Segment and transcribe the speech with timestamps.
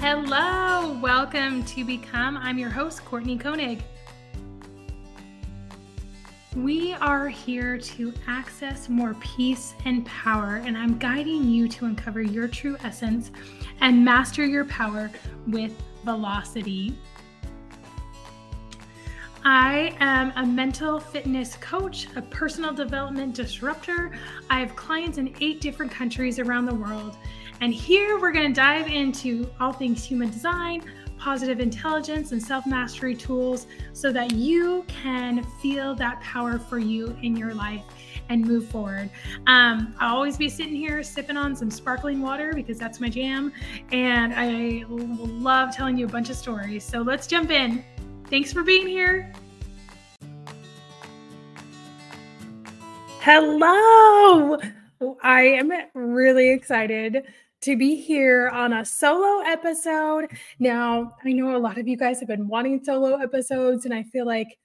[0.00, 2.36] Hello, welcome to Become.
[2.36, 3.82] I'm your host, Courtney Koenig.
[6.54, 12.22] We are here to access more peace and power, and I'm guiding you to uncover
[12.22, 13.32] your true essence
[13.80, 15.10] and master your power
[15.48, 15.72] with
[16.04, 16.96] velocity.
[19.50, 24.12] I am a mental fitness coach, a personal development disruptor.
[24.50, 27.16] I have clients in eight different countries around the world,
[27.62, 30.82] and here we're going to dive into all things human design,
[31.16, 37.16] positive intelligence, and self mastery tools so that you can feel that power for you
[37.22, 37.84] in your life
[38.28, 39.08] and move forward.
[39.46, 43.54] Um, I'll always be sitting here sipping on some sparkling water because that's my jam.
[43.92, 46.84] And I love telling you a bunch of stories.
[46.84, 47.82] So let's jump in.
[48.30, 49.32] Thanks for being here.
[53.20, 54.58] Hello.
[55.22, 57.24] I am really excited
[57.62, 60.30] to be here on a solo episode.
[60.58, 64.02] Now, I know a lot of you guys have been wanting solo episodes, and I
[64.02, 64.58] feel like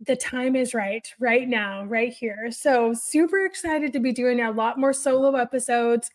[0.00, 2.50] the time is right right now, right here.
[2.50, 6.10] So, super excited to be doing a lot more solo episodes.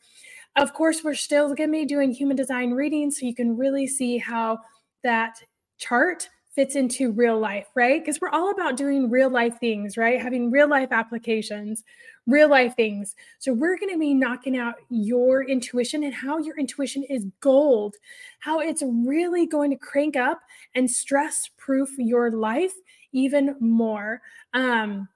[0.56, 3.86] Of course, we're still going to be doing human design readings so you can really
[3.86, 4.58] see how
[5.04, 5.40] that
[5.78, 8.02] chart fits into real life, right?
[8.02, 10.20] Because we're all about doing real life things, right?
[10.20, 11.84] Having real life applications,
[12.26, 13.16] real life things.
[13.38, 17.98] So we're going to be knocking out your intuition and how your intuition is gold,
[18.40, 20.42] how it's really going to crank up
[20.74, 22.74] and stress proof your life
[23.12, 24.24] even more.
[24.56, 25.08] Um,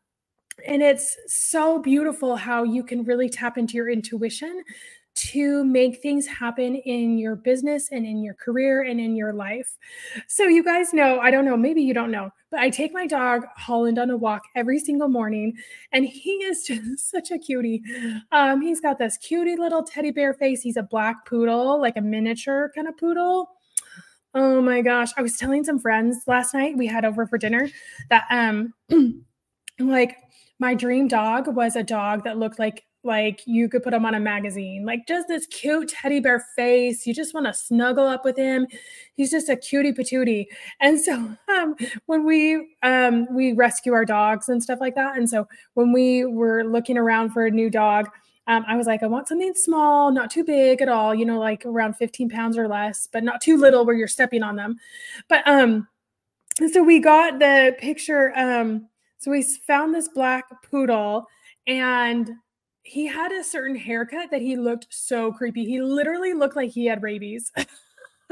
[0.68, 4.64] and it's so beautiful how you can really tap into your intuition
[5.14, 9.78] to make things happen in your business and in your career and in your life.
[10.28, 13.08] So, you guys know, I don't know, maybe you don't know, but I take my
[13.08, 15.54] dog Holland on a walk every single morning,
[15.92, 17.84] and he is just such a cutie.
[18.32, 20.62] Um, he's got this cutie little teddy bear face.
[20.62, 23.50] He's a black poodle, like a miniature kind of poodle.
[24.34, 25.10] Oh my gosh.
[25.18, 27.70] I was telling some friends last night we had over for dinner
[28.10, 28.74] that um
[29.80, 30.16] like
[30.60, 34.14] my dream dog was a dog that looked like like you could put him on
[34.14, 38.24] a magazine like just this cute teddy bear face you just want to snuggle up
[38.24, 38.68] with him
[39.16, 40.46] he's just a cutie patootie
[40.80, 41.14] and so
[41.56, 41.76] um,
[42.06, 46.26] when we um, we rescue our dogs and stuff like that and so when we
[46.26, 48.08] were looking around for a new dog
[48.48, 51.40] um, I was like, I want something small, not too big at all, you know,
[51.40, 54.78] like around 15 pounds or less, but not too little where you're stepping on them.
[55.30, 55.88] But um,
[56.72, 58.34] so we got the picture.
[58.36, 61.28] Um, so we found this black poodle
[61.68, 62.32] and
[62.84, 65.66] he had a certain haircut that he looked so creepy.
[65.66, 67.52] He literally looked like he had rabies.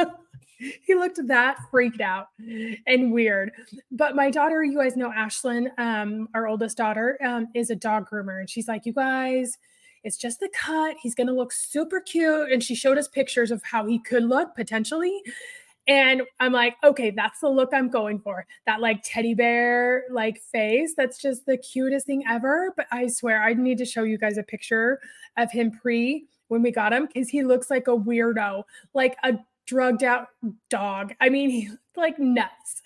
[0.58, 2.28] he looked that freaked out
[2.88, 3.52] and weird.
[3.92, 8.09] But my daughter, you guys know Ashlyn, um, our oldest daughter, um, is a dog
[8.09, 8.40] groomer.
[8.40, 9.58] And she's like, you guys,
[10.04, 10.96] it's just the cut.
[11.02, 12.52] He's going to look super cute.
[12.52, 15.22] And she showed us pictures of how he could look potentially.
[15.90, 18.46] And I'm like, okay, that's the look I'm going for.
[18.68, 20.94] That like teddy bear like face.
[20.96, 22.74] That's just the cutest thing ever.
[22.78, 25.00] But I swear, I need to show you guys a picture
[25.36, 28.64] of him pre when we got him because he looks like a weirdo,
[28.94, 30.28] like a drugged out
[30.70, 31.16] dog.
[31.20, 32.84] I mean, he like nuts.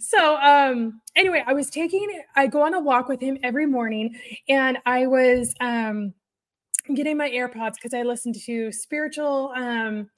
[0.00, 4.14] so um anyway i was taking i go on a walk with him every morning
[4.48, 6.12] and i was um
[6.94, 10.10] getting my airpods because i listen to spiritual um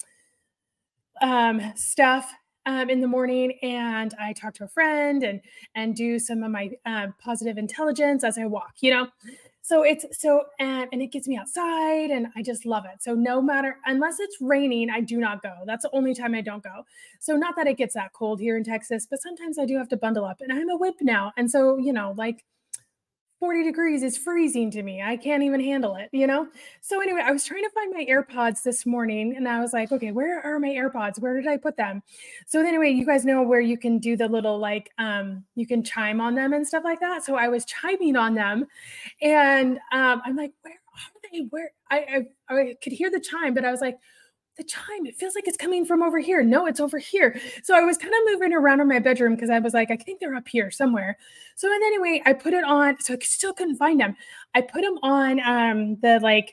[1.20, 2.32] um, stuff
[2.66, 5.40] um, in the morning and I talk to a friend and
[5.74, 9.08] and do some of my uh, positive intelligence as I walk, you know.
[9.62, 13.02] So it's so and, and it gets me outside and I just love it.
[13.02, 15.54] So no matter unless it's raining, I do not go.
[15.66, 16.84] That's the only time I don't go.
[17.18, 19.88] So not that it gets that cold here in Texas, but sometimes I do have
[19.90, 21.32] to bundle up and I'm a whip now.
[21.36, 22.44] And so, you know, like
[23.40, 25.00] 40 degrees is freezing to me.
[25.02, 26.46] I can't even handle it, you know?
[26.82, 29.90] So, anyway, I was trying to find my AirPods this morning and I was like,
[29.90, 31.18] okay, where are my AirPods?
[31.18, 32.02] Where did I put them?
[32.46, 35.82] So, anyway, you guys know where you can do the little like, um, you can
[35.82, 37.24] chime on them and stuff like that.
[37.24, 38.66] So, I was chiming on them
[39.22, 41.46] and um, I'm like, where are they?
[41.48, 43.98] Where I, I, I could hear the chime, but I was like,
[44.60, 46.42] the chime, it feels like it's coming from over here.
[46.42, 47.40] No, it's over here.
[47.62, 49.96] So I was kind of moving around in my bedroom because I was like, I
[49.96, 51.16] think they're up here somewhere.
[51.56, 53.00] So and anyway, I put it on.
[53.00, 54.16] So I still couldn't find them.
[54.54, 56.52] I put them on um, the like,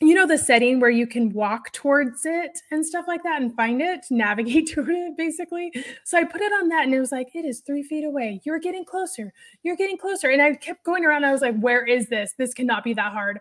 [0.00, 3.54] you know, the setting where you can walk towards it and stuff like that and
[3.54, 5.70] find it, navigate to it basically.
[6.04, 8.40] So I put it on that and it was like, it is three feet away.
[8.42, 9.32] You're getting closer.
[9.62, 10.30] You're getting closer.
[10.30, 11.24] And I kept going around.
[11.24, 12.34] I was like, where is this?
[12.36, 13.38] This cannot be that hard.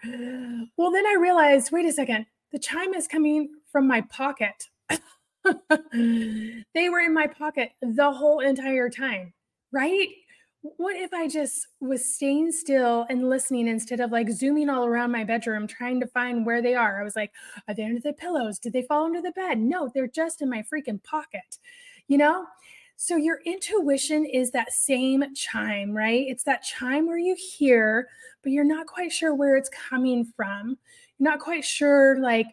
[0.77, 4.69] Well, then I realized, wait a second the chime is coming from my pocket.
[5.93, 9.33] they were in my pocket the whole entire time,
[9.71, 10.09] right?
[10.61, 15.11] what if I just was staying still and listening instead of like zooming all around
[15.11, 16.99] my bedroom trying to find where they are?
[16.99, 17.31] I was like,
[17.67, 18.59] are they under the pillows?
[18.59, 19.59] Did they fall under the bed?
[19.59, 21.59] No, they're just in my freaking pocket,
[22.07, 22.45] you know?
[22.97, 26.25] So your intuition is that same chime, right?
[26.27, 28.09] It's that chime where you hear,
[28.43, 30.77] but you're not quite sure where it's coming from.
[31.19, 32.47] Not quite sure, like,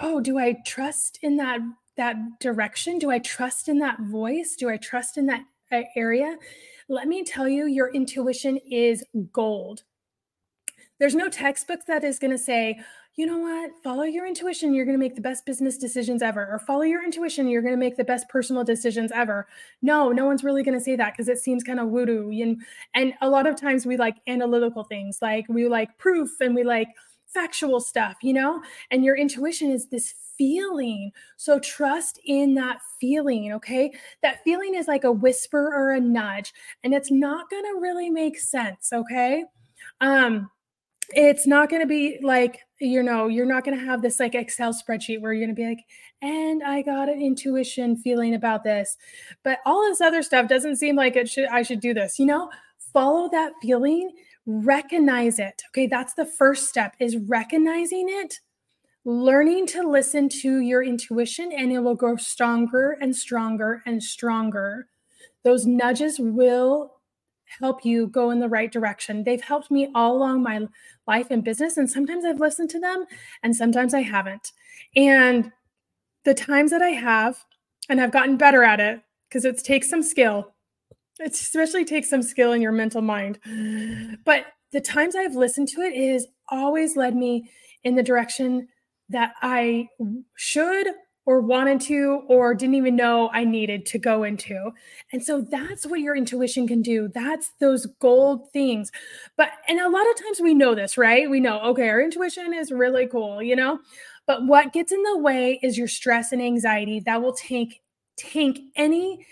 [0.00, 1.60] oh, do I trust in that
[1.96, 2.98] that direction?
[2.98, 4.56] Do I trust in that voice?
[4.56, 6.36] Do I trust in that uh, area?
[6.88, 9.84] Let me tell you, your intuition is gold.
[10.98, 12.80] There's no textbook that is going to say,
[13.16, 16.48] you know what, follow your intuition, you're going to make the best business decisions ever,
[16.50, 19.46] or follow your intuition, you're going to make the best personal decisions ever.
[19.82, 22.62] No, no one's really going to say that because it seems kind of woo-doo And,
[22.94, 26.64] and a lot of times we like analytical things, like we like proof and we
[26.64, 26.88] like
[27.34, 28.62] factual stuff, you know?
[28.90, 31.10] And your intuition is this feeling.
[31.36, 33.92] So trust in that feeling, okay?
[34.22, 38.10] That feeling is like a whisper or a nudge, and it's not going to really
[38.10, 39.44] make sense, okay?
[40.00, 40.50] Um
[41.10, 44.34] it's not going to be like you know you're not going to have this like
[44.34, 45.84] excel spreadsheet where you're going to be like
[46.22, 48.96] and i got an intuition feeling about this
[49.42, 52.26] but all this other stuff doesn't seem like it should i should do this you
[52.26, 52.50] know
[52.92, 54.10] follow that feeling
[54.46, 58.40] recognize it okay that's the first step is recognizing it
[59.04, 64.88] learning to listen to your intuition and it will grow stronger and stronger and stronger.
[65.42, 66.92] Those nudges will
[67.60, 69.22] help you go in the right direction.
[69.22, 70.66] They've helped me all along my
[71.06, 71.76] life and business.
[71.76, 73.04] And sometimes I've listened to them
[73.42, 74.52] and sometimes I haven't.
[74.96, 75.52] And
[76.24, 77.44] the times that I have,
[77.90, 80.53] and I've gotten better at it because it takes some skill.
[81.20, 83.38] It especially takes some skill in your mental mind.
[84.24, 87.50] But the times I've listened to it is always led me
[87.84, 88.68] in the direction
[89.08, 89.88] that I
[90.34, 90.88] should
[91.26, 94.72] or wanted to or didn't even know I needed to go into.
[95.12, 97.08] And so that's what your intuition can do.
[97.14, 98.90] That's those gold things.
[99.36, 101.30] But and a lot of times we know this, right?
[101.30, 103.78] We know, okay, our intuition is really cool, you know?
[104.26, 107.82] But what gets in the way is your stress and anxiety that will take
[108.16, 109.24] tank any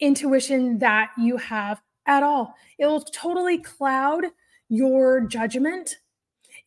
[0.00, 2.54] intuition that you have at all.
[2.78, 4.24] It will totally cloud
[4.68, 5.96] your judgment.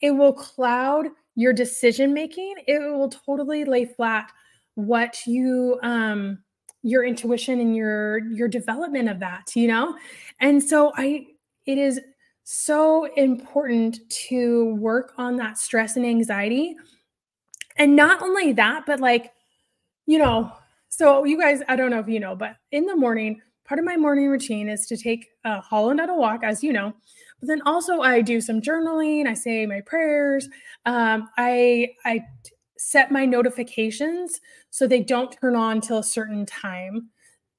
[0.02, 4.32] It will cloud your decision making, it will totally lay flat
[4.76, 6.40] what you um
[6.84, 9.96] your intuition and your your development of that, you know?
[10.40, 11.28] And so I
[11.66, 12.00] it is
[12.44, 16.76] so important to work on that stress and anxiety.
[17.78, 19.32] And not only that, but like,
[20.06, 20.52] you know,
[20.92, 23.86] so you guys, I don't know if you know, but in the morning, part of
[23.86, 26.94] my morning routine is to take a Holland on a walk, as you know.
[27.40, 29.26] But then also I do some journaling.
[29.26, 30.50] I say my prayers.
[30.86, 32.26] Um, I I
[32.78, 37.10] set my notifications so they don't turn on till a certain time.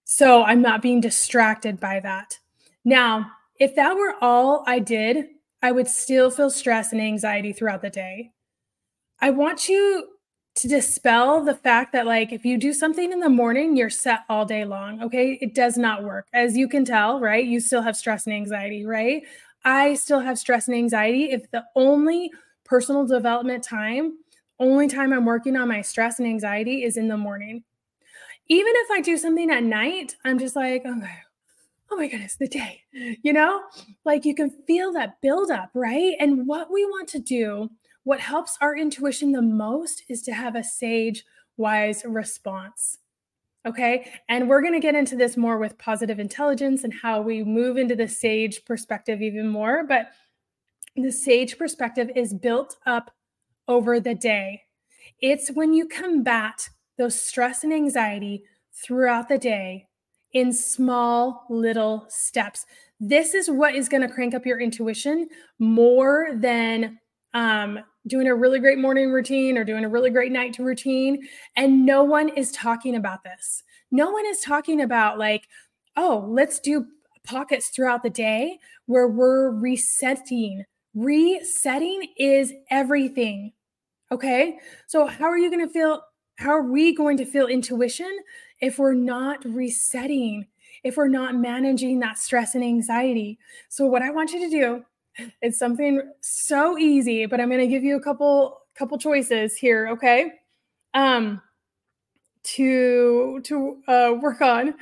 [0.05, 2.39] So I'm not being distracted by that.
[2.85, 5.27] Now, if that were all I did,
[5.63, 8.33] I would still feel stress and anxiety throughout the day.
[9.21, 10.09] I want you
[10.55, 14.21] to dispel the fact that like if you do something in the morning you're set
[14.29, 17.81] all day long okay it does not work as you can tell right you still
[17.81, 19.23] have stress and anxiety right
[19.65, 22.31] I still have stress and anxiety if the only
[22.65, 24.19] personal development time,
[24.59, 27.63] only time I'm working on my stress and anxiety is in the morning.
[28.49, 31.19] Even if I do something at night, I'm just like, oh okay,
[31.91, 32.83] oh my goodness, the day,
[33.23, 33.63] you know,
[34.05, 36.15] like you can feel that buildup, right?
[36.19, 37.71] And what we want to do,
[38.05, 41.25] what helps our intuition the most is to have a sage,
[41.57, 42.99] wise response.
[43.65, 44.11] Okay.
[44.29, 47.77] And we're going to get into this more with positive intelligence and how we move
[47.77, 49.85] into the sage perspective even more.
[49.87, 50.09] But
[50.97, 53.13] the sage perspective is built up
[53.69, 54.63] over the day.
[55.21, 59.87] It's when you combat those stress and anxiety throughout the day
[60.33, 62.67] in small little steps.
[62.99, 66.99] This is what is going to crank up your intuition more than
[67.35, 71.27] um, doing a really great morning routine or doing a really great night routine.
[71.57, 73.63] And no one is talking about this.
[73.91, 75.49] No one is talking about, like,
[75.97, 76.87] oh, let's do
[77.25, 80.65] pockets throughout the day where we're resetting.
[80.95, 83.53] Resetting is everything.
[84.11, 84.59] Okay.
[84.87, 86.03] So, how are you going to feel?
[86.37, 88.19] How are we going to feel intuition
[88.61, 90.47] if we're not resetting,
[90.83, 93.39] if we're not managing that stress and anxiety?
[93.69, 94.85] So, what I want you to do
[95.41, 99.89] it's something so easy, but I'm going to give you a couple couple choices here,
[99.89, 100.33] okay?
[100.95, 101.41] Um
[102.45, 104.75] to to uh work on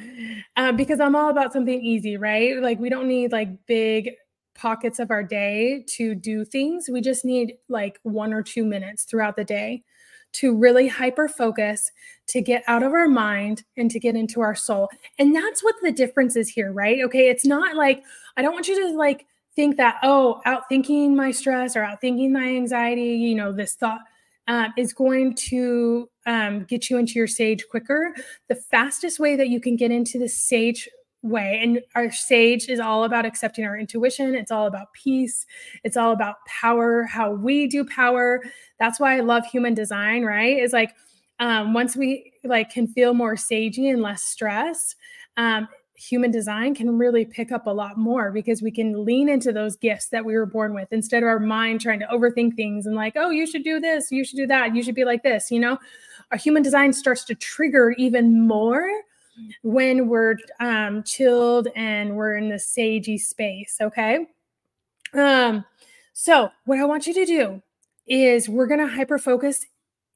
[0.56, 2.56] uh, because I'm all about something easy, right?
[2.56, 4.12] Like we don't need like big
[4.54, 6.88] pockets of our day to do things.
[6.90, 9.82] We just need like one or two minutes throughout the day
[10.32, 11.90] to really hyper focus,
[12.28, 14.88] to get out of our mind and to get into our soul.
[15.18, 17.00] And that's what the difference is here, right?
[17.04, 17.28] Okay.
[17.28, 18.02] It's not like,
[18.36, 19.26] I don't want you to like
[19.60, 24.00] think that, oh, outthinking my stress or outthinking my anxiety, you know, this thought
[24.48, 28.14] um, is going to um, get you into your sage quicker.
[28.48, 30.88] The fastest way that you can get into the sage
[31.20, 31.60] way.
[31.62, 34.34] And our sage is all about accepting our intuition.
[34.34, 35.44] It's all about peace.
[35.84, 38.40] It's all about power, how we do power.
[38.78, 40.58] That's why I love human design, right?
[40.58, 40.94] Is like
[41.38, 44.96] um, once we like can feel more sagey and less stressed,
[45.36, 45.68] um,
[46.00, 49.76] human design can really pick up a lot more because we can lean into those
[49.76, 52.96] gifts that we were born with instead of our mind trying to overthink things and
[52.96, 55.50] like, oh, you should do this, you should do that, you should be like this,
[55.50, 55.78] you know?
[56.32, 58.88] Our human design starts to trigger even more
[59.62, 63.76] when we're um, chilled and we're in the sagey space.
[63.80, 64.26] Okay.
[65.12, 65.64] Um,
[66.14, 67.62] so what I want you to do
[68.06, 69.66] is we're going to hyper focus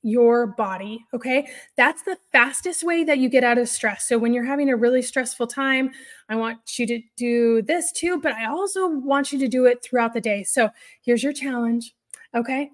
[0.04, 1.04] your body.
[1.14, 1.48] Okay.
[1.76, 4.06] That's the fastest way that you get out of stress.
[4.06, 5.90] So when you're having a really stressful time,
[6.28, 9.82] I want you to do this too, but I also want you to do it
[9.82, 10.44] throughout the day.
[10.44, 10.68] So
[11.02, 11.94] here's your challenge.
[12.34, 12.70] Okay.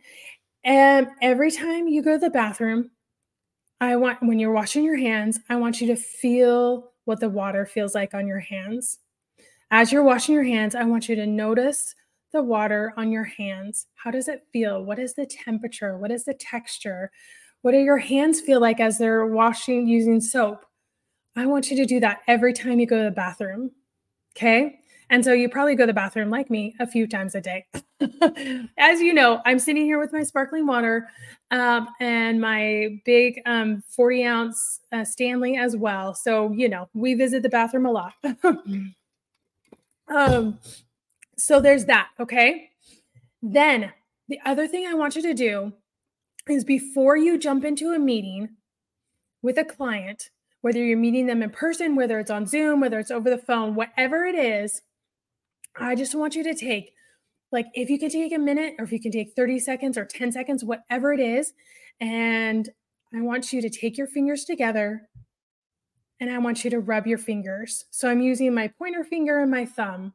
[0.65, 2.91] And every time you go to the bathroom,
[3.81, 7.65] I want when you're washing your hands, I want you to feel what the water
[7.65, 8.99] feels like on your hands.
[9.71, 11.95] As you're washing your hands, I want you to notice
[12.33, 13.87] the water on your hands.
[13.95, 14.85] How does it feel?
[14.85, 15.97] What is the temperature?
[15.97, 17.11] What is the texture?
[17.63, 20.65] What do your hands feel like as they're washing using soap?
[21.37, 23.71] I want you to do that every time you go to the bathroom.
[24.37, 24.81] Okay.
[25.11, 27.67] And so you probably go to the bathroom like me a few times a day.
[28.79, 31.09] As you know, I'm sitting here with my sparkling water
[31.51, 36.15] um, and my big um, 40 ounce uh, Stanley as well.
[36.15, 38.13] So, you know, we visit the bathroom a lot.
[40.09, 40.59] um,
[41.40, 42.09] so there's that.
[42.18, 42.70] Okay.
[43.42, 43.92] Then
[44.28, 45.73] the other thing I want you to do
[46.49, 48.50] is before you jump into a meeting
[49.42, 50.30] with a client,
[50.61, 53.75] whether you're meeting them in person, whether it's on Zoom, whether it's over the phone,
[53.75, 54.82] whatever it is,
[55.76, 56.92] I just want you to take,
[57.52, 60.04] like, if you can take a minute or if you can take 30 seconds or
[60.04, 61.52] 10 seconds, whatever it is.
[62.00, 62.68] And
[63.14, 65.09] I want you to take your fingers together
[66.20, 67.87] and I want you to rub your fingers.
[67.90, 70.12] So I'm using my pointer finger and my thumb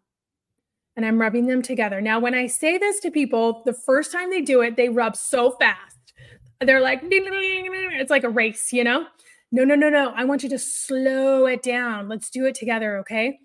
[0.96, 2.02] and I'm rubbing them together.
[2.02, 5.16] Now, when I say this to people, the first time they do it, they rub
[5.16, 6.14] so fast.
[6.62, 9.06] They're like, it's like a race, you know?
[9.52, 10.12] No, no, no, no.
[10.16, 12.08] I want you to slow it down.
[12.08, 13.40] Let's do it together, okay?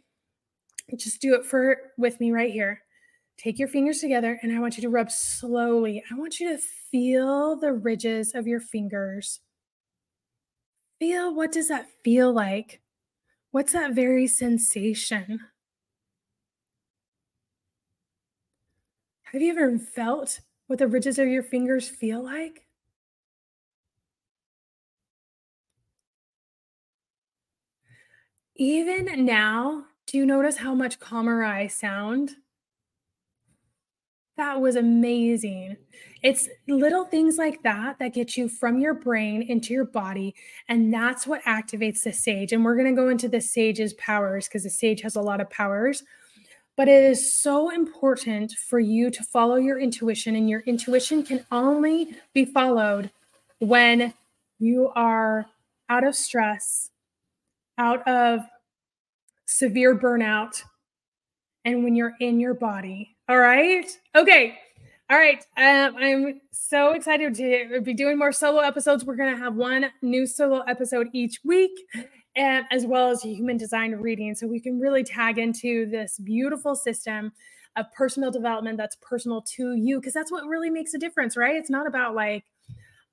[0.96, 2.82] just do it for with me right here.
[3.38, 6.02] Take your fingers together and I want you to rub slowly.
[6.10, 6.58] I want you to
[6.90, 9.40] feel the ridges of your fingers.
[10.98, 12.80] Feel what does that feel like?
[13.52, 15.40] What's that very sensation?
[19.32, 22.66] Have you ever felt what the ridges of your fingers feel like?
[28.56, 32.32] Even now, do you notice how much calmer I sound?
[34.36, 35.76] That was amazing.
[36.24, 40.34] It's little things like that that get you from your brain into your body.
[40.66, 42.52] And that's what activates the sage.
[42.52, 45.40] And we're going to go into the sage's powers because the sage has a lot
[45.40, 46.02] of powers.
[46.80, 50.34] But it is so important for you to follow your intuition.
[50.34, 53.10] And your intuition can only be followed
[53.58, 54.14] when
[54.58, 55.44] you are
[55.90, 56.88] out of stress,
[57.76, 58.40] out of
[59.44, 60.62] severe burnout,
[61.66, 63.14] and when you're in your body.
[63.28, 63.84] All right.
[64.16, 64.58] Okay.
[65.10, 65.44] All right.
[65.58, 69.04] Um, I'm so excited to be doing more solo episodes.
[69.04, 71.72] We're going to have one new solo episode each week,
[72.36, 74.34] and as well as human design reading.
[74.34, 77.32] So we can really tag into this beautiful system
[77.76, 81.56] of personal development that's personal to you, because that's what really makes a difference, right?
[81.56, 82.44] It's not about like,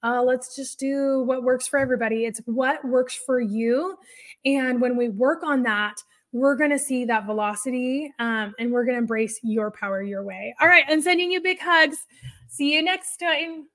[0.03, 2.25] uh, let's just do what works for everybody.
[2.25, 3.97] It's what works for you.
[4.45, 5.95] And when we work on that,
[6.31, 10.23] we're going to see that velocity um, and we're going to embrace your power your
[10.23, 10.53] way.
[10.61, 10.83] All right.
[10.87, 12.05] I'm sending you big hugs.
[12.47, 13.67] See you next time.